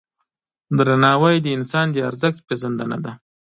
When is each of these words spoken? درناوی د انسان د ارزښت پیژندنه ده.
درناوی 0.77 1.35
د 1.41 1.47
انسان 1.57 1.87
د 1.91 1.97
ارزښت 2.09 2.39
پیژندنه 2.49 2.97
ده. 3.05 3.11